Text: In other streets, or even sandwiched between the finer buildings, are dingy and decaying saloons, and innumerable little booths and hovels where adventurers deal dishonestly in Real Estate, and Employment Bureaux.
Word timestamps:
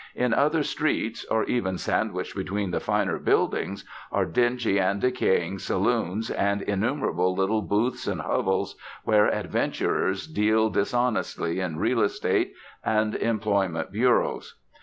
In 0.15 0.33
other 0.33 0.63
streets, 0.63 1.25
or 1.25 1.43
even 1.43 1.77
sandwiched 1.77 2.35
between 2.35 2.71
the 2.71 2.79
finer 2.79 3.19
buildings, 3.19 3.85
are 4.11 4.25
dingy 4.25 4.79
and 4.79 4.99
decaying 4.99 5.59
saloons, 5.59 6.31
and 6.31 6.63
innumerable 6.63 7.35
little 7.35 7.61
booths 7.61 8.07
and 8.07 8.21
hovels 8.21 8.75
where 9.03 9.27
adventurers 9.31 10.25
deal 10.25 10.71
dishonestly 10.71 11.59
in 11.59 11.77
Real 11.77 12.01
Estate, 12.01 12.55
and 12.83 13.13
Employment 13.13 13.91
Bureaux. 13.91 14.41